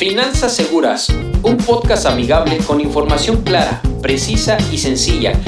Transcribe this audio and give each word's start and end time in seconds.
Finanzas 0.00 0.56
Seguras, 0.56 1.10
un 1.42 1.58
podcast 1.58 2.06
amigable 2.06 2.56
con 2.66 2.80
información 2.80 3.42
clara, 3.42 3.82
precisa 4.00 4.56
y 4.72 4.78
sencilla, 4.78 5.38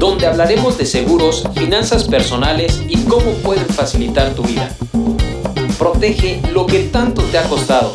donde 0.00 0.26
hablaremos 0.26 0.76
de 0.78 0.84
seguros, 0.84 1.48
finanzas 1.54 2.08
personales 2.08 2.82
y 2.88 3.04
cómo 3.04 3.30
pueden 3.34 3.66
facilitar 3.66 4.34
tu 4.34 4.42
vida. 4.42 4.68
Protege 5.78 6.42
lo 6.52 6.66
que 6.66 6.88
tanto 6.88 7.22
te 7.22 7.38
ha 7.38 7.44
costado. 7.44 7.92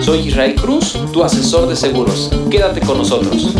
Soy 0.00 0.20
Israel 0.20 0.54
Cruz, 0.54 0.98
tu 1.12 1.22
asesor 1.22 1.68
de 1.68 1.76
seguros. 1.76 2.30
Quédate 2.50 2.80
con 2.80 2.96
nosotros. 2.96 3.54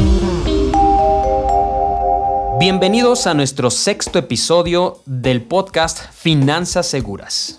Bienvenidos 2.58 3.26
a 3.26 3.34
nuestro 3.34 3.70
sexto 3.70 4.18
episodio 4.18 5.02
del 5.04 5.42
podcast 5.42 6.10
Finanzas 6.14 6.86
Seguras. 6.86 7.58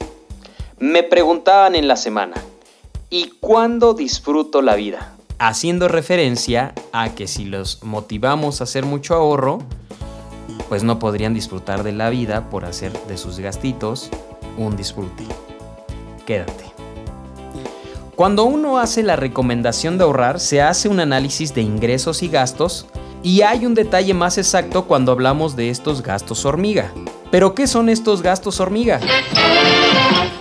Me 0.79 1.03
preguntaban 1.03 1.75
en 1.75 1.87
la 1.87 1.95
semana, 1.95 2.33
¿y 3.09 3.31
cuándo 3.39 3.93
disfruto 3.93 4.61
la 4.61 4.75
vida? 4.75 5.15
Haciendo 5.39 5.87
referencia 5.87 6.73
a 6.91 7.09
que 7.15 7.27
si 7.27 7.45
los 7.45 7.83
motivamos 7.83 8.61
a 8.61 8.65
hacer 8.65 8.85
mucho 8.85 9.15
ahorro, 9.15 9.59
pues 10.67 10.83
no 10.83 10.99
podrían 10.99 11.33
disfrutar 11.33 11.83
de 11.83 11.93
la 11.93 12.09
vida 12.09 12.49
por 12.49 12.65
hacer 12.65 12.91
de 13.07 13.17
sus 13.17 13.39
gastitos 13.39 14.09
un 14.57 14.75
disfrute. 14.75 15.23
Quédate. 16.25 16.65
Cuando 18.15 18.43
uno 18.43 18.79
hace 18.79 19.01
la 19.01 19.15
recomendación 19.15 19.97
de 19.97 20.03
ahorrar, 20.03 20.41
se 20.41 20.61
hace 20.61 20.89
un 20.89 20.99
análisis 20.99 21.53
de 21.53 21.61
ingresos 21.61 22.21
y 22.21 22.27
gastos 22.27 22.85
y 23.23 23.41
hay 23.41 23.65
un 23.65 23.73
detalle 23.73 24.13
más 24.13 24.37
exacto 24.37 24.85
cuando 24.85 25.13
hablamos 25.13 25.55
de 25.55 25.69
estos 25.69 26.03
gastos 26.03 26.45
hormiga. 26.45 26.91
¿Pero 27.31 27.55
qué 27.55 27.65
son 27.65 27.87
estos 27.89 28.21
gastos 28.21 28.59
hormiga? 28.59 28.99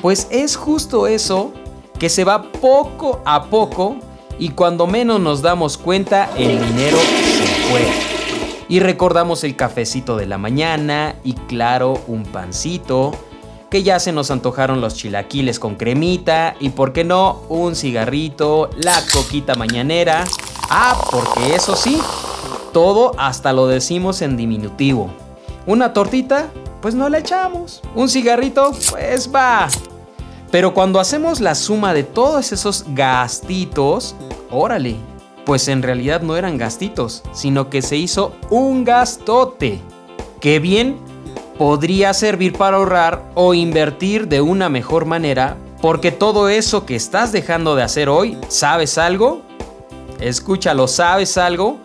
Pues 0.02 0.26
es 0.30 0.56
justo 0.56 1.06
eso 1.06 1.52
que 1.98 2.08
se 2.08 2.24
va 2.24 2.42
poco 2.42 3.20
a 3.24 3.44
poco 3.44 3.96
y 4.38 4.50
cuando 4.50 4.86
menos 4.86 5.20
nos 5.20 5.42
damos 5.42 5.76
cuenta 5.78 6.30
el 6.36 6.64
dinero 6.64 6.96
se 6.98 7.46
fue. 7.70 7.82
Y 8.68 8.80
recordamos 8.80 9.44
el 9.44 9.56
cafecito 9.56 10.16
de 10.16 10.26
la 10.26 10.38
mañana 10.38 11.16
y 11.24 11.32
claro, 11.32 12.00
un 12.06 12.24
pancito, 12.24 13.12
que 13.70 13.82
ya 13.82 13.98
se 13.98 14.12
nos 14.12 14.30
antojaron 14.30 14.80
los 14.80 14.94
chilaquiles 14.94 15.58
con 15.58 15.76
cremita 15.76 16.54
y 16.60 16.70
por 16.70 16.92
qué 16.92 17.04
no, 17.04 17.42
un 17.48 17.74
cigarrito, 17.74 18.70
la 18.76 19.02
coquita 19.12 19.54
mañanera. 19.54 20.24
Ah, 20.70 21.00
porque 21.10 21.54
eso 21.54 21.76
sí, 21.76 21.98
todo 22.72 23.12
hasta 23.18 23.52
lo 23.52 23.66
decimos 23.66 24.22
en 24.22 24.36
diminutivo. 24.36 25.10
Una 25.66 25.92
tortita, 25.92 26.50
pues 26.80 26.94
no 26.94 27.08
la 27.08 27.18
echamos. 27.18 27.82
Un 27.94 28.08
cigarrito, 28.08 28.72
pues 28.90 29.30
va. 29.34 29.68
Pero 30.50 30.72
cuando 30.72 30.98
hacemos 30.98 31.40
la 31.40 31.54
suma 31.54 31.92
de 31.92 32.04
todos 32.04 32.52
esos 32.52 32.84
gastitos, 32.88 34.14
órale, 34.50 34.96
pues 35.44 35.68
en 35.68 35.82
realidad 35.82 36.22
no 36.22 36.36
eran 36.36 36.56
gastitos, 36.56 37.22
sino 37.32 37.68
que 37.68 37.82
se 37.82 37.96
hizo 37.96 38.32
un 38.48 38.84
gastote. 38.84 39.80
Que 40.40 40.58
bien 40.58 40.96
podría 41.58 42.14
servir 42.14 42.54
para 42.54 42.78
ahorrar 42.78 43.30
o 43.34 43.52
invertir 43.52 44.28
de 44.28 44.40
una 44.40 44.68
mejor 44.68 45.04
manera, 45.04 45.58
porque 45.82 46.12
todo 46.12 46.48
eso 46.48 46.86
que 46.86 46.96
estás 46.96 47.30
dejando 47.30 47.76
de 47.76 47.82
hacer 47.82 48.08
hoy, 48.08 48.38
¿sabes 48.48 48.96
algo? 48.96 49.42
Escúchalo, 50.18 50.88
¿sabes 50.88 51.36
algo? 51.36 51.78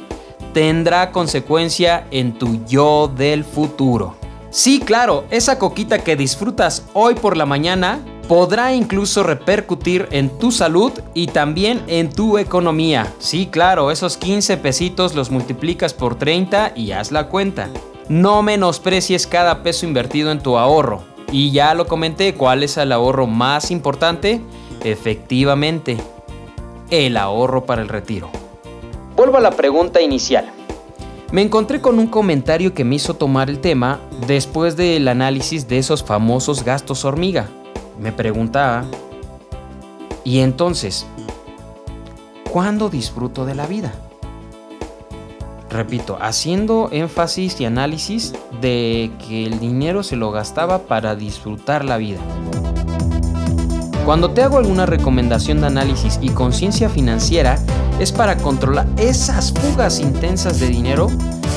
Tendrá 0.54 1.12
consecuencia 1.12 2.08
en 2.12 2.38
tu 2.38 2.66
yo 2.66 3.12
del 3.14 3.44
futuro. 3.44 4.16
Sí, 4.52 4.80
claro, 4.80 5.26
esa 5.32 5.58
coquita 5.58 6.00
que 6.00 6.16
disfrutas 6.16 6.84
hoy 6.94 7.16
por 7.16 7.36
la 7.36 7.46
mañana 7.46 8.00
podrá 8.28 8.74
incluso 8.74 9.24
repercutir 9.24 10.08
en 10.12 10.30
tu 10.38 10.52
salud 10.52 10.92
y 11.14 11.28
también 11.28 11.84
en 11.88 12.10
tu 12.10 12.38
economía. 12.38 13.14
Sí, 13.20 13.48
claro, 13.48 13.92
esos 13.92 14.18
15 14.18 14.58
pesitos 14.58 15.16
los 15.16 15.30
multiplicas 15.30 15.94
por 15.94 16.16
30 16.16 16.74
y 16.76 16.92
haz 16.92 17.12
la 17.12 17.28
cuenta. 17.28 17.70
No 18.10 18.42
menosprecies 18.42 19.28
cada 19.28 19.64
peso 19.64 19.86
invertido 19.86 20.32
en 20.32 20.40
tu 20.40 20.58
ahorro. 20.58 21.04
Y 21.32 21.52
ya 21.52 21.74
lo 21.74 21.88
comenté, 21.88 22.36
¿cuál 22.36 22.64
es 22.64 22.78
el 22.78 22.92
ahorro 22.92 23.28
más 23.28 23.72
importante? 23.72 24.42
Efectivamente, 24.84 25.98
el 26.90 27.18
ahorro 27.18 27.66
para 27.66 27.82
el 27.82 27.90
retiro. 27.90 28.30
Vuelvo 29.16 29.38
a 29.38 29.42
la 29.42 29.52
pregunta 29.52 30.02
inicial. 30.02 30.52
Me 31.32 31.42
encontré 31.42 31.82
con 31.82 31.98
un 31.98 32.08
comentario 32.08 32.74
que 32.74 32.84
me 32.84 32.96
hizo 32.96 33.16
tomar 33.16 33.50
el 33.50 33.60
tema 33.60 34.00
después 34.28 34.78
del 34.78 35.08
análisis 35.08 35.68
de 35.68 35.80
esos 35.80 36.04
famosos 36.04 36.64
gastos 36.64 37.06
hormiga 37.06 37.50
me 38.00 38.12
preguntaba, 38.12 38.86
¿y 40.24 40.40
entonces 40.40 41.06
cuándo 42.52 42.90
disfruto 42.90 43.46
de 43.46 43.56
la 43.56 43.68
vida? 43.68 43.94
Repito, 45.70 46.18
haciendo 46.22 46.90
énfasis 46.92 47.60
y 47.60 47.66
análisis 47.66 48.34
de 48.62 49.12
que 49.28 49.46
el 49.46 49.60
dinero 49.60 50.04
se 50.04 50.16
lo 50.16 50.32
gastaba 50.32 50.84
para 50.84 51.16
disfrutar 51.16 51.84
la 51.84 51.98
vida. 51.98 52.20
Cuando 54.06 54.32
te 54.32 54.44
hago 54.44 54.58
alguna 54.58 54.86
recomendación 54.86 55.62
de 55.62 55.68
análisis 55.68 56.20
y 56.22 56.30
conciencia 56.30 56.90
financiera, 56.90 57.58
es 58.00 58.12
para 58.12 58.38
controlar 58.38 58.86
esas 58.98 59.52
fugas 59.52 60.00
intensas 60.00 60.60
de 60.60 60.68
dinero 60.68 61.08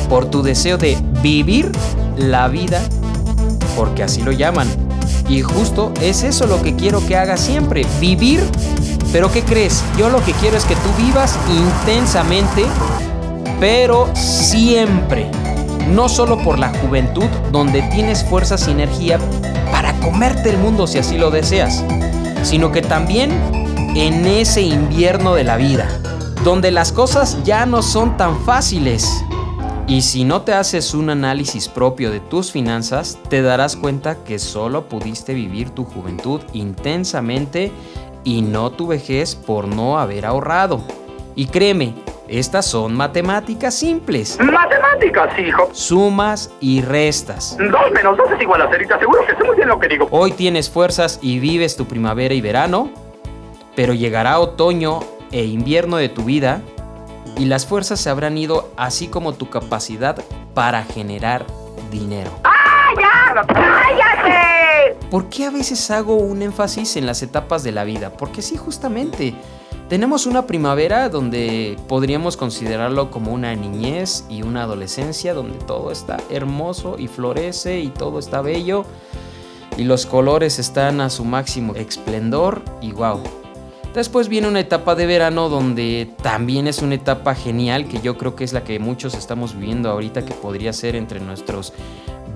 por 0.08 0.26
tu 0.26 0.42
deseo 0.42 0.78
de 0.78 0.96
vivir 1.22 1.70
la 2.16 2.48
vida, 2.48 2.80
porque 3.76 4.02
así 4.02 4.22
lo 4.22 4.32
llaman, 4.32 4.68
y 5.28 5.42
justo 5.42 5.92
es 6.00 6.22
eso 6.22 6.46
lo 6.46 6.62
que 6.62 6.76
quiero 6.76 7.04
que 7.06 7.16
hagas 7.16 7.40
siempre, 7.40 7.84
vivir. 8.00 8.40
Pero 9.12 9.30
¿qué 9.30 9.42
crees? 9.42 9.82
Yo 9.98 10.08
lo 10.10 10.24
que 10.24 10.32
quiero 10.32 10.56
es 10.56 10.64
que 10.64 10.74
tú 10.74 10.88
vivas 10.98 11.38
intensamente, 11.48 12.64
pero 13.60 14.08
siempre. 14.14 15.30
No 15.90 16.08
solo 16.08 16.38
por 16.42 16.58
la 16.58 16.72
juventud, 16.80 17.26
donde 17.52 17.82
tienes 17.82 18.24
fuerzas 18.24 18.66
y 18.68 18.72
energía 18.72 19.18
para 19.70 19.92
comerte 20.00 20.50
el 20.50 20.58
mundo 20.58 20.86
si 20.86 20.98
así 20.98 21.16
lo 21.16 21.30
deseas, 21.30 21.84
sino 22.42 22.72
que 22.72 22.82
también 22.82 23.30
en 23.94 24.26
ese 24.26 24.62
invierno 24.62 25.34
de 25.34 25.44
la 25.44 25.56
vida, 25.56 25.88
donde 26.44 26.70
las 26.70 26.92
cosas 26.92 27.38
ya 27.44 27.66
no 27.66 27.82
son 27.82 28.16
tan 28.16 28.40
fáciles 28.44 29.24
y 29.88 30.02
si 30.02 30.24
no 30.24 30.42
te 30.42 30.52
haces 30.52 30.94
un 30.94 31.10
análisis 31.10 31.68
propio 31.68 32.10
de 32.10 32.18
tus 32.18 32.50
finanzas, 32.50 33.18
te 33.28 33.40
darás 33.40 33.76
cuenta 33.76 34.24
que 34.24 34.40
solo 34.40 34.88
pudiste 34.88 35.32
vivir 35.32 35.70
tu 35.70 35.84
juventud 35.84 36.40
intensamente 36.52 37.70
y 38.24 38.42
no 38.42 38.72
tu 38.72 38.88
vejez 38.88 39.36
por 39.36 39.68
no 39.68 40.00
haber 40.00 40.26
ahorrado. 40.26 40.82
Y 41.36 41.46
créeme, 41.46 41.94
estas 42.26 42.66
son 42.66 42.96
matemáticas 42.96 43.74
simples. 43.74 44.38
Matemáticas, 44.40 45.38
hijo. 45.38 45.70
Sumas 45.72 46.50
y 46.60 46.82
restas. 46.82 47.56
2 47.56 47.70
menos 47.94 48.16
2 48.16 48.32
es 48.32 48.42
igual 48.42 48.62
a 48.62 48.68
0 48.68 48.84
seguro 48.98 49.24
que 49.24 49.36
sé 49.36 49.44
muy 49.44 49.54
bien 49.54 49.68
lo 49.68 49.78
que 49.78 49.86
digo. 49.86 50.08
Hoy 50.10 50.32
tienes 50.32 50.68
fuerzas 50.68 51.20
y 51.22 51.38
vives 51.38 51.76
tu 51.76 51.86
primavera 51.86 52.34
y 52.34 52.40
verano, 52.40 52.90
pero 53.76 53.94
llegará 53.94 54.40
otoño 54.40 54.98
e 55.30 55.44
invierno 55.44 55.96
de 55.96 56.08
tu 56.08 56.24
vida 56.24 56.60
y 57.36 57.44
las 57.46 57.66
fuerzas 57.66 58.00
se 58.00 58.10
habrán 58.10 58.38
ido 58.38 58.70
así 58.76 59.08
como 59.08 59.34
tu 59.34 59.50
capacidad 59.50 60.16
para 60.54 60.84
generar 60.84 61.46
dinero. 61.90 62.30
¡Ah, 62.44 62.88
ya! 62.96 63.46
¡Cállate! 63.46 64.96
¿Por 65.10 65.28
qué 65.28 65.46
a 65.46 65.50
veces 65.50 65.90
hago 65.90 66.16
un 66.16 66.42
énfasis 66.42 66.96
en 66.96 67.06
las 67.06 67.22
etapas 67.22 67.62
de 67.62 67.72
la 67.72 67.84
vida? 67.84 68.10
Porque 68.10 68.42
sí, 68.42 68.56
justamente. 68.56 69.34
Tenemos 69.88 70.26
una 70.26 70.46
primavera 70.48 71.08
donde 71.08 71.76
podríamos 71.86 72.36
considerarlo 72.36 73.12
como 73.12 73.32
una 73.32 73.54
niñez 73.54 74.24
y 74.28 74.42
una 74.42 74.64
adolescencia 74.64 75.32
donde 75.32 75.58
todo 75.58 75.92
está 75.92 76.16
hermoso 76.28 76.96
y 76.98 77.06
florece 77.06 77.78
y 77.78 77.88
todo 77.90 78.18
está 78.18 78.40
bello 78.40 78.84
y 79.76 79.84
los 79.84 80.06
colores 80.06 80.58
están 80.58 81.00
a 81.00 81.10
su 81.10 81.24
máximo 81.24 81.74
esplendor 81.74 82.62
y 82.80 82.92
wow, 82.92 83.22
Después 83.96 84.28
viene 84.28 84.46
una 84.46 84.60
etapa 84.60 84.94
de 84.94 85.06
verano 85.06 85.48
donde 85.48 86.10
también 86.22 86.66
es 86.66 86.82
una 86.82 86.96
etapa 86.96 87.34
genial 87.34 87.88
que 87.88 87.98
yo 88.02 88.18
creo 88.18 88.36
que 88.36 88.44
es 88.44 88.52
la 88.52 88.62
que 88.62 88.78
muchos 88.78 89.14
estamos 89.14 89.54
viviendo 89.54 89.90
ahorita 89.90 90.22
que 90.22 90.34
podría 90.34 90.74
ser 90.74 90.96
entre 90.96 91.18
nuestros 91.18 91.72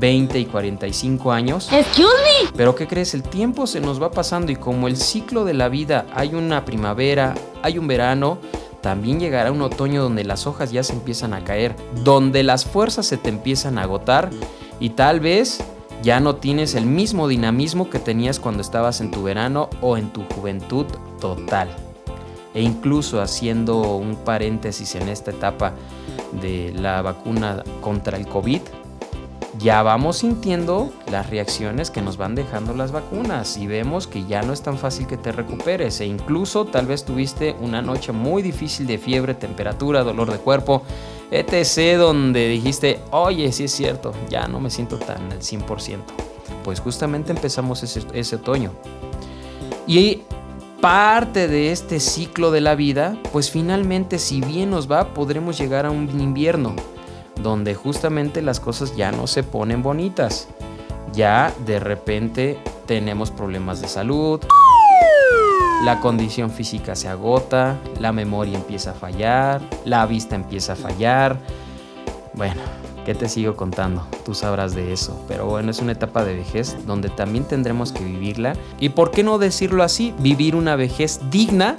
20 0.00 0.38
y 0.38 0.46
45 0.46 1.30
años. 1.30 1.70
Excuse 1.70 2.08
me. 2.08 2.50
Pero 2.56 2.74
¿qué 2.74 2.86
crees? 2.86 3.12
El 3.12 3.22
tiempo 3.22 3.66
se 3.66 3.82
nos 3.82 4.00
va 4.00 4.10
pasando 4.10 4.50
y 4.50 4.56
como 4.56 4.88
el 4.88 4.96
ciclo 4.96 5.44
de 5.44 5.52
la 5.52 5.68
vida 5.68 6.06
hay 6.14 6.34
una 6.34 6.64
primavera, 6.64 7.34
hay 7.60 7.76
un 7.76 7.86
verano, 7.86 8.38
también 8.80 9.20
llegará 9.20 9.52
un 9.52 9.60
otoño 9.60 10.02
donde 10.02 10.24
las 10.24 10.46
hojas 10.46 10.72
ya 10.72 10.82
se 10.82 10.94
empiezan 10.94 11.34
a 11.34 11.44
caer, 11.44 11.76
donde 12.02 12.42
las 12.42 12.64
fuerzas 12.64 13.04
se 13.04 13.18
te 13.18 13.28
empiezan 13.28 13.76
a 13.76 13.82
agotar 13.82 14.30
y 14.80 14.88
tal 14.88 15.20
vez 15.20 15.62
ya 16.02 16.20
no 16.20 16.36
tienes 16.36 16.74
el 16.74 16.86
mismo 16.86 17.28
dinamismo 17.28 17.90
que 17.90 17.98
tenías 17.98 18.40
cuando 18.40 18.62
estabas 18.62 19.02
en 19.02 19.10
tu 19.10 19.22
verano 19.22 19.68
o 19.82 19.98
en 19.98 20.10
tu 20.10 20.24
juventud 20.34 20.86
total. 21.20 21.68
E 22.52 22.62
incluso 22.62 23.20
haciendo 23.20 23.96
un 23.96 24.16
paréntesis 24.16 24.96
en 24.96 25.08
esta 25.08 25.30
etapa 25.30 25.74
de 26.40 26.72
la 26.74 27.00
vacuna 27.02 27.62
contra 27.80 28.16
el 28.16 28.26
COVID, 28.26 28.62
ya 29.60 29.82
vamos 29.82 30.18
sintiendo 30.18 30.90
las 31.10 31.28
reacciones 31.28 31.90
que 31.90 32.00
nos 32.00 32.16
van 32.16 32.34
dejando 32.34 32.74
las 32.74 32.92
vacunas 32.92 33.58
y 33.58 33.66
vemos 33.66 34.06
que 34.06 34.24
ya 34.24 34.42
no 34.42 34.52
es 34.54 34.62
tan 34.62 34.78
fácil 34.78 35.06
que 35.06 35.18
te 35.18 35.32
recuperes 35.32 36.00
e 36.00 36.06
incluso 36.06 36.64
tal 36.64 36.86
vez 36.86 37.04
tuviste 37.04 37.54
una 37.60 37.82
noche 37.82 38.12
muy 38.12 38.42
difícil 38.42 38.86
de 38.86 38.96
fiebre, 38.96 39.34
temperatura, 39.34 40.02
dolor 40.02 40.32
de 40.32 40.38
cuerpo, 40.38 40.82
etc. 41.30 41.98
donde 41.98 42.48
dijiste, 42.48 43.00
oye, 43.10 43.52
sí 43.52 43.64
es 43.64 43.72
cierto, 43.72 44.12
ya 44.30 44.48
no 44.48 44.60
me 44.60 44.70
siento 44.70 44.98
tan 44.98 45.30
al 45.30 45.40
100%. 45.40 45.98
Pues 46.64 46.80
justamente 46.80 47.32
empezamos 47.32 47.82
ese, 47.82 48.02
ese 48.14 48.36
otoño. 48.36 48.72
Y 49.86 50.22
parte 50.80 51.46
de 51.46 51.72
este 51.72 52.00
ciclo 52.00 52.50
de 52.50 52.60
la 52.60 52.74
vida, 52.74 53.16
pues 53.32 53.50
finalmente 53.50 54.18
si 54.18 54.40
bien 54.40 54.70
nos 54.70 54.90
va, 54.90 55.12
podremos 55.12 55.58
llegar 55.58 55.84
a 55.84 55.90
un 55.90 56.20
invierno 56.20 56.74
donde 57.42 57.74
justamente 57.74 58.42
las 58.42 58.60
cosas 58.60 58.96
ya 58.96 59.12
no 59.12 59.26
se 59.26 59.42
ponen 59.42 59.82
bonitas. 59.82 60.48
Ya 61.12 61.52
de 61.66 61.80
repente 61.80 62.58
tenemos 62.86 63.30
problemas 63.30 63.80
de 63.82 63.88
salud, 63.88 64.40
la 65.84 66.00
condición 66.00 66.50
física 66.50 66.94
se 66.94 67.08
agota, 67.08 67.78
la 67.98 68.12
memoria 68.12 68.56
empieza 68.56 68.92
a 68.92 68.94
fallar, 68.94 69.60
la 69.84 70.06
vista 70.06 70.34
empieza 70.34 70.74
a 70.74 70.76
fallar. 70.76 71.38
Bueno, 72.34 72.60
¿qué 73.04 73.14
te 73.14 73.28
sigo 73.28 73.56
contando? 73.56 74.06
Tú 74.24 74.34
sabrás 74.34 74.74
de 74.74 74.92
eso. 74.92 75.18
Pero 75.28 75.46
bueno, 75.46 75.70
es 75.70 75.80
una 75.80 75.92
etapa 75.92 76.24
de 76.24 76.34
vejez 76.34 76.76
donde 76.86 77.08
también 77.08 77.44
tendremos 77.44 77.92
que 77.92 78.04
vivirla. 78.04 78.54
Y 78.78 78.90
por 78.90 79.10
qué 79.10 79.22
no 79.22 79.38
decirlo 79.38 79.82
así, 79.82 80.14
vivir 80.18 80.56
una 80.56 80.76
vejez 80.76 81.20
digna 81.30 81.76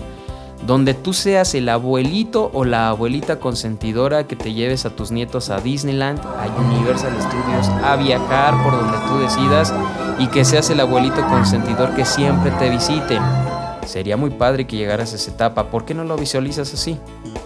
donde 0.66 0.94
tú 0.94 1.14
seas 1.14 1.56
el 1.56 1.70
abuelito 1.70 2.52
o 2.54 2.66
la 2.66 2.90
abuelita 2.90 3.40
consentidora 3.40 4.28
que 4.28 4.36
te 4.36 4.54
lleves 4.54 4.86
a 4.86 4.92
tus 4.92 5.12
nietos 5.12 5.50
a 5.50 5.60
Disneyland, 5.60 6.20
a 6.20 6.48
Universal 6.60 7.14
Studios, 7.20 7.68
a 7.84 7.96
viajar 7.96 8.62
por 8.64 8.74
donde 8.74 8.98
tú 9.08 9.18
decidas 9.18 9.74
y 10.20 10.28
que 10.28 10.46
seas 10.46 10.70
el 10.70 10.80
abuelito 10.80 11.26
consentidor 11.28 11.96
que 11.96 12.06
siempre 12.06 12.52
te 12.52 12.70
visiten. 12.70 13.22
Sería 13.86 14.18
muy 14.18 14.30
padre 14.30 14.68
que 14.68 14.78
llegaras 14.78 15.14
a 15.14 15.16
esa 15.16 15.32
etapa, 15.32 15.66
¿por 15.72 15.86
qué 15.86 15.96
no 15.96 16.04
lo 16.04 16.16
visualizas 16.16 16.72
así? 16.74 16.98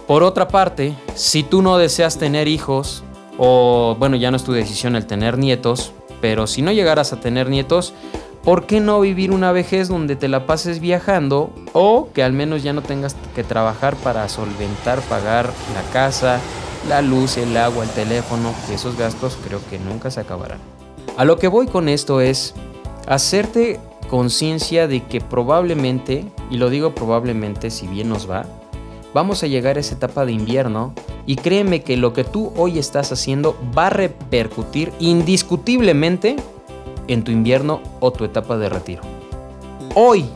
Por 0.06 0.22
otra 0.22 0.48
parte, 0.48 0.94
si 1.14 1.42
tú 1.42 1.62
no 1.62 1.78
deseas 1.78 2.18
tener 2.18 2.46
hijos, 2.46 3.02
o 3.38 3.96
bueno, 3.98 4.16
ya 4.16 4.30
no 4.30 4.36
es 4.36 4.44
tu 4.44 4.52
decisión 4.52 4.96
el 4.96 5.06
tener 5.06 5.38
nietos, 5.38 5.92
pero 6.20 6.46
si 6.46 6.62
no 6.62 6.72
llegaras 6.72 7.12
a 7.12 7.20
tener 7.20 7.48
nietos, 7.48 7.94
¿por 8.42 8.66
qué 8.66 8.80
no 8.80 9.00
vivir 9.00 9.32
una 9.32 9.52
vejez 9.52 9.88
donde 9.88 10.16
te 10.16 10.28
la 10.28 10.46
pases 10.46 10.80
viajando 10.80 11.50
o 11.72 12.08
que 12.14 12.22
al 12.22 12.32
menos 12.32 12.62
ya 12.62 12.72
no 12.72 12.82
tengas 12.82 13.16
que 13.34 13.44
trabajar 13.44 13.96
para 13.96 14.28
solventar, 14.28 15.00
pagar 15.02 15.50
la 15.74 15.82
casa, 15.92 16.40
la 16.88 17.02
luz, 17.02 17.36
el 17.36 17.56
agua, 17.56 17.84
el 17.84 17.90
teléfono, 17.90 18.54
esos 18.72 18.96
gastos 18.96 19.38
creo 19.44 19.60
que 19.68 19.78
nunca 19.78 20.10
se 20.10 20.20
acabarán? 20.20 20.58
A 21.16 21.24
lo 21.24 21.38
que 21.38 21.48
voy 21.48 21.66
con 21.66 21.88
esto 21.88 22.20
es 22.20 22.54
hacerte 23.06 23.80
conciencia 24.08 24.86
de 24.86 25.04
que 25.04 25.20
probablemente, 25.20 26.30
y 26.50 26.58
lo 26.58 26.70
digo 26.70 26.94
probablemente 26.94 27.70
si 27.70 27.86
bien 27.86 28.08
nos 28.08 28.30
va, 28.30 28.46
vamos 29.16 29.42
a 29.42 29.46
llegar 29.46 29.78
a 29.78 29.80
esa 29.80 29.94
etapa 29.94 30.26
de 30.26 30.32
invierno 30.32 30.92
y 31.24 31.36
créeme 31.36 31.80
que 31.80 31.96
lo 31.96 32.12
que 32.12 32.22
tú 32.22 32.52
hoy 32.54 32.78
estás 32.78 33.12
haciendo 33.12 33.56
va 33.76 33.86
a 33.86 33.90
repercutir 33.90 34.92
indiscutiblemente 35.00 36.36
en 37.08 37.24
tu 37.24 37.32
invierno 37.32 37.80
o 38.00 38.10
tu 38.12 38.26
etapa 38.26 38.58
de 38.58 38.68
retiro. 38.68 39.00
Hoy, 39.94 40.26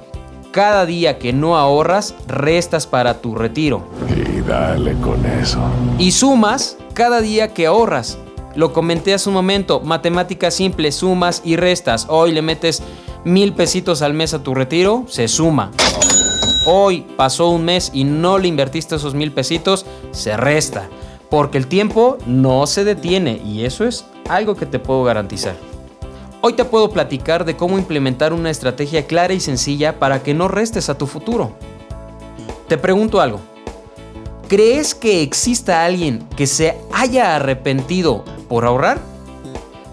cada 0.50 0.86
día 0.86 1.18
que 1.18 1.34
no 1.34 1.58
ahorras, 1.58 2.14
restas 2.26 2.86
para 2.86 3.20
tu 3.20 3.34
retiro. 3.34 3.82
Y 4.16 4.40
dale 4.40 4.94
con 4.94 5.26
eso. 5.26 5.60
Y 5.98 6.12
sumas 6.12 6.78
cada 6.94 7.20
día 7.20 7.52
que 7.52 7.66
ahorras. 7.66 8.16
Lo 8.54 8.72
comenté 8.72 9.12
hace 9.12 9.28
un 9.28 9.34
momento, 9.34 9.80
matemáticas 9.80 10.54
simples, 10.54 10.94
sumas 10.94 11.42
y 11.44 11.56
restas. 11.56 12.06
Hoy 12.08 12.32
le 12.32 12.40
metes 12.40 12.82
mil 13.26 13.52
pesitos 13.52 14.00
al 14.00 14.14
mes 14.14 14.32
a 14.32 14.42
tu 14.42 14.54
retiro, 14.54 15.04
se 15.06 15.28
suma. 15.28 15.70
Hoy 16.66 17.06
pasó 17.16 17.48
un 17.48 17.64
mes 17.64 17.90
y 17.94 18.04
no 18.04 18.38
le 18.38 18.48
invertiste 18.48 18.96
esos 18.96 19.14
mil 19.14 19.32
pesitos, 19.32 19.86
se 20.10 20.36
resta. 20.36 20.88
Porque 21.30 21.58
el 21.58 21.68
tiempo 21.68 22.18
no 22.26 22.66
se 22.66 22.84
detiene 22.84 23.40
y 23.44 23.64
eso 23.64 23.84
es 23.84 24.04
algo 24.28 24.56
que 24.56 24.66
te 24.66 24.78
puedo 24.78 25.04
garantizar. 25.04 25.54
Hoy 26.42 26.54
te 26.54 26.64
puedo 26.64 26.90
platicar 26.90 27.44
de 27.44 27.56
cómo 27.56 27.78
implementar 27.78 28.32
una 28.32 28.50
estrategia 28.50 29.06
clara 29.06 29.32
y 29.32 29.40
sencilla 29.40 29.98
para 29.98 30.22
que 30.22 30.34
no 30.34 30.48
restes 30.48 30.88
a 30.88 30.98
tu 30.98 31.06
futuro. 31.06 31.52
Te 32.68 32.76
pregunto 32.76 33.20
algo. 33.20 33.40
¿Crees 34.48 34.94
que 34.94 35.22
exista 35.22 35.84
alguien 35.84 36.26
que 36.36 36.46
se 36.46 36.76
haya 36.92 37.36
arrepentido 37.36 38.24
por 38.48 38.64
ahorrar? 38.64 38.98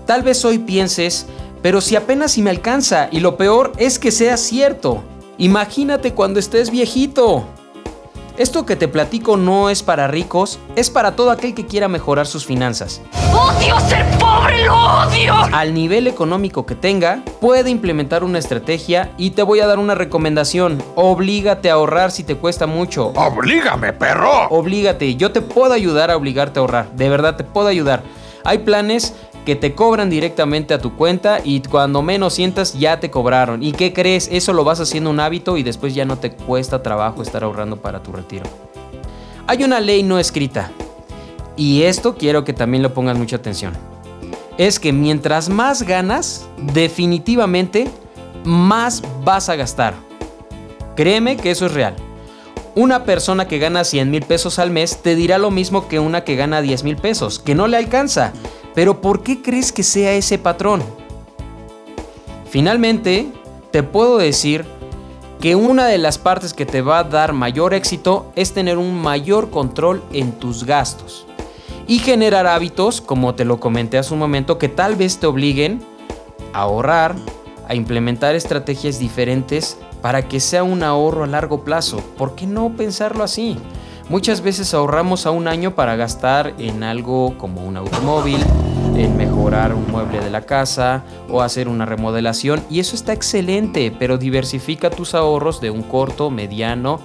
Tal 0.06 0.24
vez 0.24 0.44
hoy 0.46 0.58
pienses, 0.58 1.28
pero 1.62 1.80
si 1.80 1.96
apenas 1.96 2.32
si 2.32 2.42
me 2.42 2.50
alcanza 2.50 3.08
y 3.12 3.20
lo 3.20 3.38
peor 3.38 3.74
es 3.78 4.00
que 4.00 4.12
sea 4.12 4.36
cierto. 4.38 5.04
Imagínate 5.40 6.14
cuando 6.14 6.40
estés 6.40 6.72
viejito. 6.72 7.46
Esto 8.38 8.66
que 8.66 8.76
te 8.76 8.88
platico 8.88 9.38
no 9.38 9.70
es 9.70 9.84
para 9.84 10.08
ricos, 10.08 10.58
es 10.76 10.90
para 10.90 11.16
todo 11.16 11.30
aquel 11.30 11.54
que 11.54 11.68
quiera 11.68 11.88
mejorar 11.88 12.26
sus 12.26 12.46
finanzas. 12.46 13.02
¡Odio 13.34 13.80
ser 13.82 14.06
pobre! 14.18 14.66
¡Lo 14.66 14.76
odio! 14.76 15.36
Al 15.54 15.76
nivel 15.76 16.08
económico 16.08 16.66
que 16.66 16.74
tenga, 16.74 17.24
puede 17.40 17.70
implementar 17.70 18.24
una 18.24 18.40
estrategia 18.40 19.12
y 19.18 19.32
te 19.32 19.44
voy 19.44 19.60
a 19.60 19.68
dar 19.68 19.78
una 19.78 19.94
recomendación. 19.94 20.84
Oblígate 20.96 21.70
a 21.70 21.74
ahorrar 21.74 22.12
si 22.12 22.24
te 22.24 22.36
cuesta 22.36 22.66
mucho. 22.66 23.14
¡Oblígame, 23.16 23.94
perro! 23.94 24.48
Oblígate, 24.50 25.16
yo 25.16 25.32
te 25.32 25.42
puedo 25.42 25.74
ayudar 25.74 26.10
a 26.10 26.18
obligarte 26.18 26.60
a 26.60 26.62
ahorrar. 26.62 26.92
De 26.94 27.10
verdad 27.10 27.36
te 27.38 27.44
puedo 27.44 27.68
ayudar. 27.68 28.02
Hay 28.44 28.60
planes 28.60 29.14
que 29.48 29.56
te 29.56 29.74
cobran 29.74 30.10
directamente 30.10 30.74
a 30.74 30.80
tu 30.80 30.98
cuenta 30.98 31.40
y 31.42 31.62
cuando 31.62 32.02
menos 32.02 32.34
sientas 32.34 32.78
ya 32.78 33.00
te 33.00 33.10
cobraron. 33.10 33.64
¿Y 33.64 33.72
qué 33.72 33.94
crees? 33.94 34.28
Eso 34.30 34.52
lo 34.52 34.66
vas 34.66 34.82
haciendo 34.82 35.10
un 35.10 35.22
hábito 35.22 35.56
y 35.56 35.64
después 35.64 35.96
ya 35.96 36.04
no 36.04 36.18
te 36.18 36.34
cuesta 36.34 36.84
trabajo 36.84 37.22
estar 37.22 37.46
ahorrando 37.46 37.78
para 37.78 38.04
tu 38.04 38.12
retiro. 38.12 38.44
Hay 39.48 39.64
una 39.64 39.80
ley 39.80 40.04
no 40.04 40.20
escrita 40.20 40.70
y 41.56 41.84
esto 41.84 42.18
quiero 42.18 42.44
que 42.44 42.52
también 42.52 42.84
lo 42.84 42.94
pongas 42.94 43.18
mucha 43.18 43.38
atención. 43.38 43.72
Es 44.58 44.82
que 44.82 44.92
mientras 44.92 45.48
más 45.48 45.84
ganas, 45.84 46.46
definitivamente 46.74 47.88
más 48.44 49.02
vas 49.24 49.48
a 49.48 49.56
gastar. 49.56 49.94
Créeme 50.98 51.38
que 51.38 51.52
eso 51.52 51.68
es 51.68 51.72
real. 51.74 51.96
Una 52.76 53.06
persona 53.06 53.48
que 53.48 53.60
gana 53.60 53.86
100 53.86 54.12
mil 54.12 54.24
pesos 54.24 54.60
al 54.60 54.72
mes 54.72 55.02
te 55.02 55.16
dirá 55.16 55.38
lo 55.38 55.52
mismo 55.52 55.88
que 55.88 56.00
una 56.00 56.26
que 56.26 56.36
gana 56.36 56.62
10 56.62 56.84
mil 56.84 56.98
pesos, 56.98 57.40
que 57.40 57.56
no 57.56 57.68
le 57.68 57.78
alcanza. 57.78 58.34
Pero 58.78 59.02
¿por 59.02 59.24
qué 59.24 59.42
crees 59.42 59.72
que 59.72 59.82
sea 59.82 60.14
ese 60.14 60.38
patrón? 60.38 60.84
Finalmente, 62.48 63.28
te 63.72 63.82
puedo 63.82 64.20
decir 64.20 64.66
que 65.42 65.56
una 65.56 65.88
de 65.88 65.98
las 65.98 66.20
partes 66.20 66.54
que 66.54 66.68
te 66.68 66.84
va 66.84 67.00
a 67.00 67.04
dar 67.04 67.34
mayor 67.34 67.74
éxito 67.74 68.32
es 68.36 68.54
tener 68.54 68.78
un 68.78 68.94
mayor 68.94 69.50
control 69.50 70.04
en 70.14 70.32
tus 70.34 70.64
gastos 70.64 71.26
y 71.88 71.98
generar 71.98 72.46
hábitos, 72.46 73.02
como 73.02 73.34
te 73.34 73.46
lo 73.46 73.60
comenté 73.60 73.98
hace 73.98 74.14
un 74.14 74.20
momento, 74.20 74.60
que 74.60 74.70
tal 74.70 74.96
vez 74.96 75.18
te 75.18 75.26
obliguen 75.26 75.82
a 76.54 76.60
ahorrar, 76.60 77.16
a 77.68 77.74
implementar 77.74 78.36
estrategias 78.36 79.00
diferentes 79.00 79.80
para 80.04 80.28
que 80.28 80.40
sea 80.40 80.62
un 80.62 80.84
ahorro 80.84 81.24
a 81.24 81.28
largo 81.28 81.64
plazo. 81.64 81.98
¿Por 82.16 82.36
qué 82.36 82.46
no 82.46 82.70
pensarlo 82.78 83.24
así? 83.24 83.58
Muchas 84.10 84.40
veces 84.40 84.74
ahorramos 84.74 85.26
a 85.26 85.32
un 85.32 85.50
año 85.50 85.76
para 85.76 85.98
gastar 85.98 86.54
en 86.60 86.82
algo 86.84 87.38
como 87.38 87.66
un 87.66 87.76
automóvil, 87.76 88.38
en 88.96 89.18
mejorar 89.18 89.74
un 89.74 89.92
mueble 89.92 90.22
de 90.22 90.30
la 90.30 90.44
casa 90.46 91.04
o 91.30 91.42
hacer 91.42 91.68
una 91.68 91.86
remodelación 91.86 92.64
y 92.70 92.80
eso 92.80 92.96
está 92.96 93.12
excelente, 93.12 93.94
pero 94.00 94.18
diversifica 94.18 94.90
tus 94.90 95.14
ahorros 95.14 95.60
de 95.60 95.72
un 95.72 95.84
corto, 95.84 96.30
mediano 96.30 97.02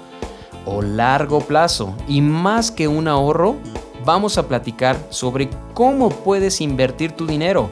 o 0.64 0.80
largo 0.80 1.40
plazo. 1.40 1.92
Y 2.06 2.20
más 2.20 2.70
que 2.70 2.86
un 2.86 3.08
ahorro, 3.08 3.56
vamos 4.04 4.38
a 4.38 4.46
platicar 4.46 4.96
sobre 5.10 5.50
cómo 5.74 6.08
puedes 6.08 6.60
invertir 6.60 7.12
tu 7.12 7.26
dinero, 7.26 7.68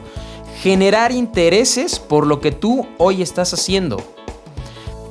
generar 0.61 1.13
intereses 1.13 1.99
por 1.99 2.27
lo 2.27 2.41
que 2.41 2.51
tú 2.51 2.85
hoy 2.97 3.21
estás 3.21 3.53
haciendo. 3.53 3.95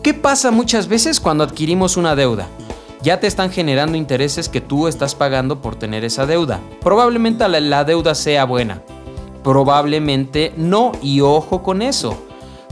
¿Qué 0.02 0.12
pasa 0.12 0.50
muchas 0.50 0.88
veces 0.88 1.20
cuando 1.20 1.42
adquirimos 1.42 1.96
una 1.96 2.14
deuda? 2.14 2.48
Ya 3.02 3.21
te 3.21 3.26
están 3.26 3.50
generando 3.50 3.97
intereses 3.97 4.49
que 4.49 4.61
tú 4.61 4.87
estás 4.87 5.14
pagando 5.14 5.61
por 5.61 5.76
tener 5.76 6.04
esa 6.04 6.26
deuda. 6.26 6.61
Probablemente 6.83 7.49
la, 7.49 7.85
deuda 7.85 8.14
sea 8.14 8.45
buena, 8.45 8.83
probablemente 9.42 10.52
no, 10.57 10.92
y 11.02 11.21
ojo 11.21 11.62
con 11.62 11.83
eso, 11.83 12.16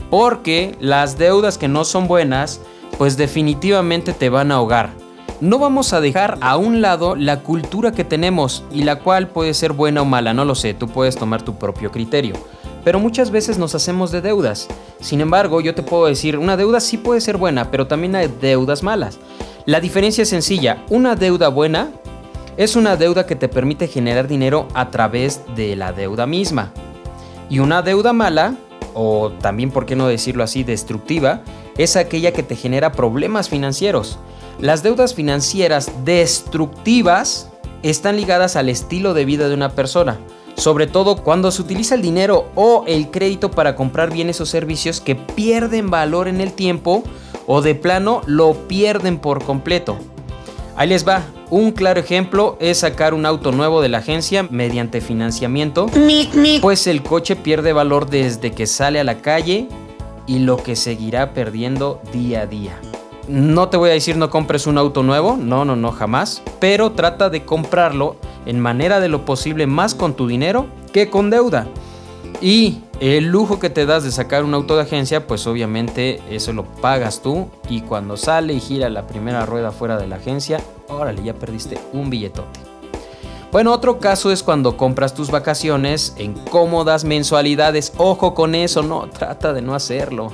porque 0.09 0.75
las 0.79 1.17
deudas 1.17 1.57
que 1.57 1.67
no 1.67 1.83
son 1.83 2.07
buenas, 2.07 2.61
pues 2.97 3.17
definitivamente 3.17 4.13
te 4.13 4.29
van 4.29 4.51
a 4.51 4.55
ahogar. 4.55 4.91
No 5.41 5.57
vamos 5.57 5.93
a 5.93 6.01
dejar 6.01 6.37
a 6.41 6.57
un 6.57 6.81
lado 6.81 7.15
la 7.15 7.39
cultura 7.39 7.93
que 7.93 8.03
tenemos 8.03 8.63
y 8.73 8.83
la 8.83 8.99
cual 8.99 9.29
puede 9.29 9.53
ser 9.53 9.71
buena 9.71 10.01
o 10.01 10.05
mala, 10.05 10.33
no 10.33 10.43
lo 10.43 10.53
sé, 10.53 10.73
tú 10.73 10.87
puedes 10.89 11.15
tomar 11.15 11.43
tu 11.43 11.55
propio 11.57 11.91
criterio. 11.91 12.35
Pero 12.83 12.99
muchas 12.99 13.31
veces 13.31 13.57
nos 13.57 13.75
hacemos 13.75 14.11
de 14.11 14.21
deudas. 14.21 14.67
Sin 14.99 15.21
embargo, 15.21 15.61
yo 15.61 15.75
te 15.75 15.83
puedo 15.83 16.05
decir, 16.05 16.37
una 16.37 16.57
deuda 16.57 16.79
sí 16.79 16.97
puede 16.97 17.21
ser 17.21 17.37
buena, 17.37 17.71
pero 17.71 17.87
también 17.87 18.15
hay 18.15 18.27
deudas 18.41 18.83
malas. 18.83 19.19
La 19.69 19.79
diferencia 19.79 20.23
es 20.23 20.29
sencilla, 20.29 20.83
una 20.89 21.15
deuda 21.15 21.47
buena 21.49 21.91
es 22.57 22.75
una 22.75 22.95
deuda 22.95 23.27
que 23.27 23.35
te 23.35 23.47
permite 23.47 23.87
generar 23.87 24.27
dinero 24.27 24.67
a 24.73 24.89
través 24.89 25.41
de 25.55 25.75
la 25.75 25.93
deuda 25.93 26.25
misma. 26.25 26.73
Y 27.51 27.59
una 27.59 27.83
deuda 27.83 28.11
mala, 28.11 28.55
o 28.95 29.29
también 29.29 29.69
por 29.69 29.85
qué 29.85 29.95
no 29.95 30.07
decirlo 30.07 30.43
así, 30.43 30.63
destructiva, 30.63 31.43
es 31.77 31.97
aquella 31.97 32.33
que 32.33 32.41
te 32.41 32.55
genera 32.55 32.93
problemas 32.93 33.47
financieros. 33.47 34.17
Las 34.57 34.81
deudas 34.81 35.13
financieras 35.13 35.91
destructivas 36.03 37.51
están 37.83 38.15
ligadas 38.15 38.55
al 38.55 38.69
estilo 38.69 39.13
de 39.13 39.25
vida 39.25 39.49
de 39.49 39.53
una 39.53 39.75
persona, 39.75 40.17
sobre 40.55 40.87
todo 40.87 41.17
cuando 41.17 41.51
se 41.51 41.61
utiliza 41.61 41.93
el 41.93 42.01
dinero 42.01 42.49
o 42.55 42.85
el 42.87 43.11
crédito 43.11 43.51
para 43.51 43.75
comprar 43.75 44.11
bienes 44.11 44.41
o 44.41 44.47
servicios 44.47 44.99
que 44.99 45.13
pierden 45.13 45.91
valor 45.91 46.27
en 46.27 46.41
el 46.41 46.53
tiempo 46.53 47.03
o 47.51 47.63
de 47.63 47.73
plano 47.73 48.21
lo 48.27 48.53
pierden 48.67 49.17
por 49.17 49.43
completo. 49.43 49.97
Ahí 50.75 50.87
les 50.87 51.05
va. 51.05 51.23
Un 51.49 51.71
claro 51.71 51.99
ejemplo 51.99 52.55
es 52.59 52.81
sacar 52.81 53.15
un 53.15 53.25
auto 53.25 53.51
nuevo 53.51 53.81
de 53.81 53.89
la 53.89 53.97
agencia 53.97 54.47
mediante 54.51 55.01
financiamiento, 55.01 55.87
pues 56.61 56.85
el 56.85 57.01
coche 57.01 57.35
pierde 57.35 57.73
valor 57.73 58.07
desde 58.07 58.51
que 58.51 58.67
sale 58.67 58.99
a 58.99 59.03
la 59.03 59.17
calle 59.17 59.67
y 60.27 60.39
lo 60.39 60.57
que 60.57 60.75
seguirá 60.75 61.33
perdiendo 61.33 61.99
día 62.13 62.41
a 62.41 62.45
día. 62.45 62.79
No 63.27 63.67
te 63.69 63.77
voy 63.77 63.89
a 63.89 63.93
decir 63.93 64.15
no 64.15 64.29
compres 64.29 64.67
un 64.67 64.77
auto 64.77 65.01
nuevo, 65.01 65.35
no, 65.35 65.65
no, 65.65 65.75
no, 65.75 65.91
jamás, 65.91 66.43
pero 66.59 66.91
trata 66.91 67.31
de 67.31 67.45
comprarlo 67.45 68.15
en 68.45 68.59
manera 68.59 68.99
de 68.99 69.09
lo 69.09 69.25
posible 69.25 69.65
más 69.65 69.95
con 69.95 70.13
tu 70.13 70.27
dinero 70.27 70.67
que 70.93 71.09
con 71.09 71.31
deuda. 71.31 71.67
Y 72.41 72.79
el 73.01 73.25
lujo 73.25 73.59
que 73.59 73.69
te 73.69 73.85
das 73.85 74.03
de 74.03 74.11
sacar 74.11 74.45
un 74.45 74.53
auto 74.53 74.77
de 74.77 74.83
agencia, 74.83 75.27
pues 75.27 75.45
obviamente 75.45 76.21
eso 76.29 76.53
lo 76.53 76.63
pagas 76.63 77.21
tú 77.21 77.49
y 77.69 77.81
cuando 77.81 78.15
sale 78.15 78.53
y 78.53 78.61
gira 78.61 78.89
la 78.89 79.07
primera 79.07 79.45
rueda 79.45 79.71
fuera 79.71 79.97
de 79.97 80.07
la 80.07 80.15
agencia, 80.17 80.61
órale, 80.87 81.21
ya 81.21 81.33
perdiste 81.33 81.77
un 81.91 82.09
billetote. 82.09 82.61
Bueno, 83.51 83.73
otro 83.73 83.99
caso 83.99 84.31
es 84.31 84.43
cuando 84.43 84.77
compras 84.77 85.15
tus 85.15 85.31
vacaciones 85.31 86.13
en 86.17 86.33
cómodas 86.33 87.03
mensualidades. 87.03 87.91
Ojo 87.97 88.35
con 88.35 88.53
eso, 88.53 88.83
no, 88.83 89.09
trata 89.09 89.53
de 89.53 89.61
no 89.61 89.73
hacerlo. 89.73 90.31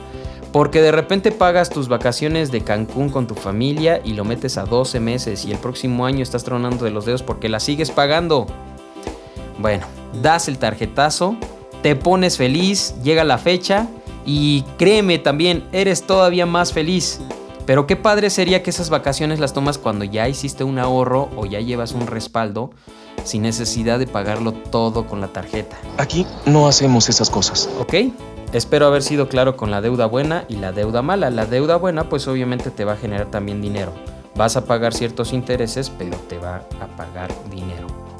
Porque 0.51 0.81
de 0.81 0.91
repente 0.91 1.31
pagas 1.31 1.69
tus 1.69 1.87
vacaciones 1.87 2.51
de 2.51 2.61
Cancún 2.61 3.09
con 3.09 3.25
tu 3.25 3.35
familia 3.35 3.99
y 4.03 4.13
lo 4.13 4.25
metes 4.25 4.57
a 4.57 4.65
12 4.65 4.99
meses 4.99 5.45
y 5.45 5.51
el 5.51 5.57
próximo 5.57 6.05
año 6.05 6.23
estás 6.23 6.43
tronando 6.43 6.85
de 6.85 6.91
los 6.91 7.05
dedos 7.05 7.23
porque 7.23 7.49
la 7.49 7.59
sigues 7.59 7.89
pagando. 7.89 8.47
Bueno, 9.59 9.85
das 10.21 10.47
el 10.47 10.57
tarjetazo 10.57 11.37
te 11.85 11.95
pones 11.95 12.37
feliz, 12.37 12.95
llega 13.03 13.23
la 13.23 13.37
fecha 13.37 13.87
y 14.25 14.63
créeme 14.79 15.19
también, 15.19 15.63
eres 15.71 16.01
todavía 16.01 16.47
más 16.47 16.73
feliz. 16.73 17.21
Pero 17.67 17.85
qué 17.85 17.95
padre 17.95 18.31
sería 18.31 18.63
que 18.63 18.71
esas 18.71 18.89
vacaciones 18.89 19.37
las 19.37 19.53
tomas 19.53 19.77
cuando 19.77 20.03
ya 20.03 20.27
hiciste 20.27 20.63
un 20.63 20.79
ahorro 20.79 21.29
o 21.35 21.45
ya 21.45 21.59
llevas 21.59 21.91
un 21.91 22.07
respaldo 22.07 22.71
sin 23.23 23.43
necesidad 23.43 23.99
de 23.99 24.07
pagarlo 24.07 24.51
todo 24.51 25.05
con 25.05 25.21
la 25.21 25.27
tarjeta. 25.27 25.77
Aquí 25.99 26.25
no 26.47 26.67
hacemos 26.67 27.07
esas 27.07 27.29
cosas. 27.29 27.69
¿Ok? 27.79 27.93
Espero 28.51 28.87
haber 28.87 29.03
sido 29.03 29.29
claro 29.29 29.55
con 29.55 29.69
la 29.69 29.81
deuda 29.81 30.07
buena 30.07 30.45
y 30.49 30.55
la 30.55 30.71
deuda 30.71 31.03
mala. 31.03 31.29
La 31.29 31.45
deuda 31.45 31.75
buena 31.75 32.09
pues 32.09 32.27
obviamente 32.27 32.71
te 32.71 32.83
va 32.83 32.93
a 32.93 32.97
generar 32.97 33.29
también 33.29 33.61
dinero. 33.61 33.91
Vas 34.35 34.57
a 34.57 34.65
pagar 34.65 34.95
ciertos 34.95 35.33
intereses, 35.33 35.91
pero 35.91 36.17
te 36.17 36.39
va 36.39 36.63
a 36.81 36.87
pagar 36.97 37.29
dinero 37.51 37.74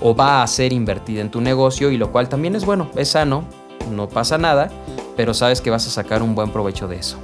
o 0.07 0.13
va 0.13 0.43
a 0.43 0.47
ser 0.47 0.71
invertida 0.71 1.21
en 1.21 1.31
tu 1.31 1.41
negocio 1.41 1.89
y 1.89 1.97
lo 1.97 2.11
cual 2.11 2.29
también 2.29 2.55
es 2.55 2.63
bueno, 2.63 2.91
es 2.95 3.09
sano, 3.09 3.43
no 3.89 4.07
pasa 4.07 4.37
nada, 4.37 4.69
pero 5.17 5.33
sabes 5.33 5.61
que 5.61 5.71
vas 5.71 5.87
a 5.87 5.89
sacar 5.89 6.21
un 6.21 6.35
buen 6.35 6.51
provecho 6.51 6.87
de 6.87 6.97
eso. 6.97 7.17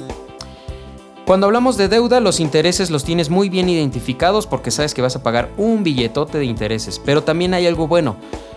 Cuando 1.28 1.46
hablamos 1.46 1.78
de 1.78 1.90
deuda, 1.90 2.20
los 2.20 2.40
intereses 2.40 2.90
los 2.90 3.04
tienes 3.04 3.30
muy 3.30 3.50
bien 3.50 3.70
identificados 3.70 4.48
porque 4.48 4.72
sabes 4.72 4.96
que 4.96 5.04
vas 5.04 5.16
a 5.16 5.22
pagar 5.22 5.52
un 5.58 5.84
billetote 5.84 6.40
de 6.40 6.46
intereses, 6.46 7.00
pero 7.06 7.24
también 7.24 7.54
hay 7.54 7.68
algo 7.68 7.88
bueno. 7.88 8.16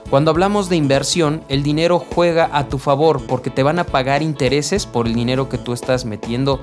Cuando 0.09 0.31
hablamos 0.31 0.71
de 0.71 0.77
inversión, 0.77 1.45
el 1.51 1.63
dinero 1.63 1.99
juega 1.99 2.49
a 2.51 2.67
tu 2.69 2.79
favor 2.79 3.27
porque 3.27 3.51
te 3.51 3.63
van 3.63 3.79
a 3.79 3.85
pagar 3.85 4.23
intereses 4.23 4.87
por 4.87 5.07
el 5.07 5.15
dinero 5.15 5.51
que 5.51 5.59
tú 5.59 5.75
estás 5.75 6.07
metiendo 6.07 6.61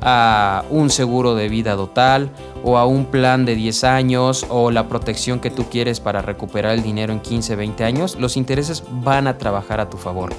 a 0.00 0.64
un 0.70 0.90
seguro 0.90 1.34
de 1.34 1.48
vida 1.48 1.76
total 1.76 2.30
o 2.62 2.78
a 2.78 2.86
un 2.86 3.06
plan 3.06 3.44
de 3.44 3.54
10 3.54 3.84
años 3.84 4.46
o 4.48 4.70
la 4.70 4.88
protección 4.88 5.40
que 5.40 5.50
tú 5.50 5.64
quieres 5.70 6.00
para 6.00 6.22
recuperar 6.22 6.72
el 6.72 6.82
dinero 6.82 7.12
en 7.12 7.20
15, 7.20 7.56
20 7.56 7.84
años, 7.84 8.16
los 8.18 8.36
intereses 8.36 8.84
van 8.90 9.26
a 9.26 9.38
trabajar 9.38 9.80
a 9.80 9.90
tu 9.90 9.96
favor. 9.96 10.32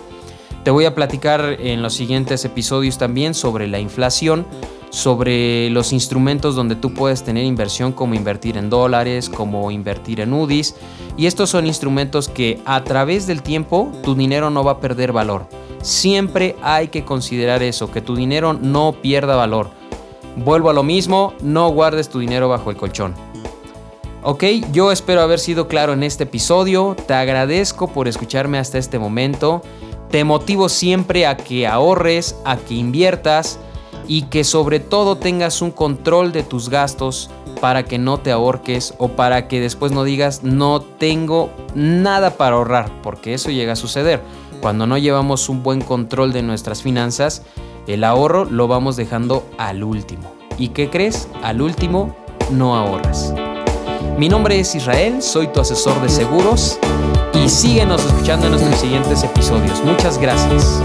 Te 0.64 0.72
voy 0.72 0.86
a 0.86 0.96
platicar 0.96 1.58
en 1.60 1.84
los 1.84 1.94
siguientes 1.94 2.44
episodios 2.44 2.98
también 2.98 3.36
sobre 3.36 3.68
la 3.68 3.80
inflación, 3.80 4.48
sobre 4.90 5.70
los 5.70 5.94
instrumentos 5.94 6.56
donde 6.56 6.76
tú 6.76 6.94
puedes 6.94 7.24
tener 7.24 7.46
inversión 7.46 7.92
como 7.92 8.16
invertir 8.16 8.58
en 8.58 8.70
dólares, 8.70 9.30
como 9.30 9.70
invertir 9.70 10.22
en 10.22 10.34
UDIs. 10.34 10.76
Y 11.18 11.28
estos 11.28 11.52
son 11.52 11.68
instrumentos 11.68 12.30
que 12.30 12.62
a 12.66 12.84
través 12.84 13.28
del 13.28 13.44
tiempo 13.44 13.92
tu 14.04 14.16
dinero 14.16 14.50
no 14.50 14.64
va 14.64 14.72
a 14.72 14.80
perder 14.80 15.12
valor. 15.12 15.48
Siempre 15.86 16.56
hay 16.64 16.88
que 16.88 17.06
considerar 17.06 17.62
eso, 17.62 17.92
que 17.92 18.02
tu 18.02 18.16
dinero 18.16 18.54
no 18.54 18.96
pierda 19.04 19.36
valor. 19.36 19.70
Vuelvo 20.36 20.72
a 20.72 20.74
lo 20.74 20.82
mismo, 20.82 21.36
no 21.44 21.70
guardes 21.70 22.10
tu 22.10 22.18
dinero 22.18 22.50
bajo 22.50 22.72
el 22.72 22.76
colchón. 22.76 23.14
Ok, 24.24 24.46
yo 24.72 24.92
espero 24.92 25.22
haber 25.22 25.38
sido 25.38 25.68
claro 25.68 25.94
en 25.94 26.02
este 26.02 26.24
episodio, 26.24 26.96
te 27.06 27.14
agradezco 27.14 27.88
por 27.88 28.08
escucharme 28.08 28.58
hasta 28.58 28.80
este 28.80 28.98
momento, 28.98 29.62
te 30.10 30.24
motivo 30.24 30.70
siempre 30.70 31.28
a 31.28 31.38
que 31.38 31.68
ahorres, 31.68 32.36
a 32.46 32.58
que 32.58 32.74
inviertas, 32.74 33.60
y 34.08 34.24
que 34.24 34.44
sobre 34.44 34.80
todo 34.80 35.18
tengas 35.18 35.62
un 35.62 35.72
control 35.72 36.32
de 36.32 36.44
tus 36.44 36.70
gastos 36.70 37.30
para 37.62 37.84
que 37.84 37.98
no 37.98 38.20
te 38.20 38.32
ahorques 38.32 38.94
o 38.98 39.10
para 39.10 39.48
que 39.48 39.60
después 39.60 39.92
no 39.92 40.04
digas 40.04 40.44
no 40.44 40.82
tengo 40.82 41.52
nada 41.74 42.32
para 42.32 42.56
ahorrar, 42.56 42.92
porque 43.02 43.34
eso 43.34 43.50
llega 43.50 43.74
a 43.74 43.78
suceder. 43.78 44.22
Cuando 44.66 44.88
no 44.88 44.98
llevamos 44.98 45.48
un 45.48 45.62
buen 45.62 45.80
control 45.80 46.34
de 46.34 46.42
nuestras 46.42 46.82
finanzas, 46.82 47.44
el 47.86 48.04
ahorro 48.04 48.46
lo 48.46 48.68
vamos 48.68 48.96
dejando 48.96 49.48
al 49.60 49.84
último. 49.84 50.34
¿Y 50.58 50.70
qué 50.70 50.90
crees? 50.90 51.28
Al 51.44 51.62
último 51.62 52.16
no 52.50 52.76
ahorras. 52.76 53.32
Mi 54.18 54.28
nombre 54.28 54.60
es 54.60 54.74
Israel, 54.74 55.22
soy 55.22 55.50
tu 55.50 55.60
asesor 55.60 56.02
de 56.02 56.10
seguros 56.10 56.80
y 57.36 57.48
síguenos 57.48 58.04
escuchando 58.08 58.48
en 58.48 58.54
nuestros 58.54 58.80
siguientes 58.80 59.24
episodios. 59.24 59.84
Muchas 59.84 60.18
gracias. 60.18 60.82